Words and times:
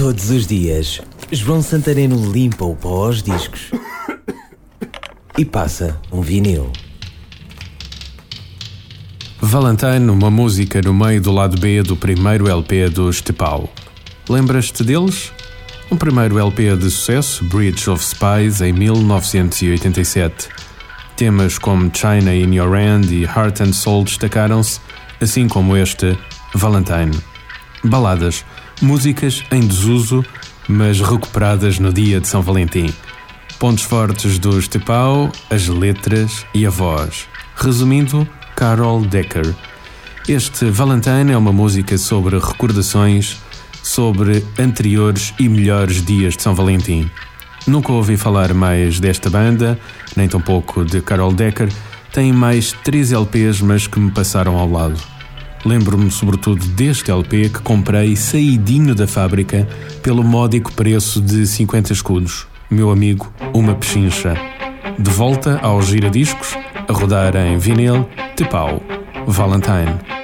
Todos 0.00 0.30
os 0.30 0.46
dias, 0.46 0.98
João 1.30 1.60
Santareno 1.60 2.32
limpa 2.32 2.64
o 2.64 2.74
pó 2.74 3.04
aos 3.04 3.22
discos 3.22 3.70
e 5.36 5.44
passa 5.44 6.00
um 6.10 6.22
vinil. 6.22 6.72
Valentine, 9.42 10.08
uma 10.08 10.30
música 10.30 10.80
no 10.80 10.94
meio 10.94 11.20
do 11.20 11.30
lado 11.30 11.60
B 11.60 11.82
do 11.82 11.98
primeiro 11.98 12.48
LP 12.48 12.88
dos 12.88 13.20
Tepau. 13.20 13.70
Lembras-te 14.26 14.82
deles? 14.82 15.34
Um 15.90 15.98
primeiro 15.98 16.38
LP 16.38 16.78
de 16.78 16.90
sucesso, 16.90 17.44
Bridge 17.44 17.90
of 17.90 18.02
Spies, 18.02 18.62
em 18.62 18.72
1987. 18.72 20.48
Temas 21.14 21.58
como 21.58 21.90
China 21.94 22.34
in 22.34 22.54
Your 22.54 22.74
Hand 22.74 23.10
e 23.10 23.24
Heart 23.24 23.60
and 23.60 23.74
Soul 23.74 24.04
destacaram-se, 24.04 24.80
assim 25.20 25.46
como 25.46 25.76
este, 25.76 26.18
Valentine. 26.54 27.12
Baladas, 27.84 28.46
músicas 28.80 29.42
em 29.50 29.60
desuso, 29.60 30.24
mas 30.68 31.00
recuperadas 31.00 31.78
no 31.78 31.92
dia 31.92 32.20
de 32.20 32.28
São 32.28 32.42
Valentim. 32.42 32.92
Pontos 33.58 33.84
fortes 33.84 34.38
dos 34.38 34.68
Tepau, 34.68 35.30
as 35.50 35.68
letras 35.68 36.46
e 36.54 36.64
a 36.66 36.70
voz. 36.70 37.28
Resumindo, 37.56 38.26
Carol 38.56 39.02
Decker. 39.02 39.54
Este 40.26 40.66
Valentine 40.66 41.32
é 41.32 41.36
uma 41.36 41.52
música 41.52 41.98
sobre 41.98 42.38
recordações, 42.38 43.38
sobre 43.82 44.44
anteriores 44.58 45.34
e 45.38 45.48
melhores 45.48 46.02
dias 46.04 46.36
de 46.36 46.42
São 46.42 46.54
Valentim. 46.54 47.10
Nunca 47.66 47.92
ouvi 47.92 48.16
falar 48.16 48.54
mais 48.54 48.98
desta 48.98 49.28
banda, 49.28 49.78
nem 50.16 50.26
tampouco 50.26 50.84
de 50.84 51.02
Carol 51.02 51.32
Decker. 51.32 51.68
Tem 52.12 52.32
mais 52.32 52.72
três 52.84 53.12
LPs, 53.12 53.60
mas 53.60 53.86
que 53.86 54.00
me 54.00 54.10
passaram 54.10 54.56
ao 54.56 54.70
lado. 54.70 55.19
Lembro-me 55.64 56.10
sobretudo 56.10 56.64
deste 56.68 57.10
LP 57.10 57.50
que 57.50 57.60
comprei 57.60 58.16
saidinho 58.16 58.94
da 58.94 59.06
fábrica 59.06 59.68
pelo 60.02 60.24
módico 60.24 60.72
preço 60.72 61.20
de 61.20 61.46
50 61.46 61.92
escudos. 61.92 62.46
Meu 62.70 62.90
amigo, 62.90 63.30
uma 63.52 63.74
pechincha. 63.74 64.34
De 64.98 65.10
volta 65.10 65.58
aos 65.62 65.86
giradiscos, 65.86 66.56
a 66.88 66.92
rodar 66.92 67.36
em 67.36 67.58
vinil, 67.58 68.08
Tepau, 68.36 68.82
Valentine. 69.26 70.19